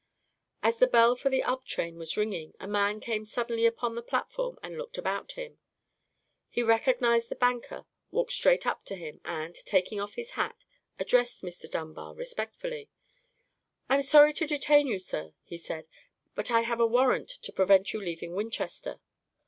[0.63, 4.01] As the bell for the up train was ringing, a man came suddenly upon the
[4.01, 5.59] platform and looked about him.
[6.49, 10.65] He recognized the banker, walked straight up to him, and, taking off his hat,
[10.97, 11.69] addressed Mr.
[11.69, 12.89] Dunbar respectfully.
[13.89, 15.85] "I am sorry to detain you, sir," he said;
[16.33, 18.99] "but I have a warrant to prevent you leaving Winchester."